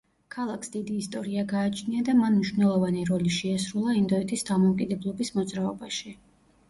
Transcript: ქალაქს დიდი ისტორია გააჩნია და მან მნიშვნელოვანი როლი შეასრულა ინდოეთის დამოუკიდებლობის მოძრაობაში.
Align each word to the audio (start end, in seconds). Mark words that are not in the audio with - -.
ქალაქს 0.35 0.69
დიდი 0.75 0.95
ისტორია 1.01 1.43
გააჩნია 1.51 2.01
და 2.07 2.15
მან 2.21 2.33
მნიშვნელოვანი 2.37 3.05
როლი 3.11 3.35
შეასრულა 3.37 3.95
ინდოეთის 4.01 4.49
დამოუკიდებლობის 4.51 5.35
მოძრაობაში. 5.41 6.17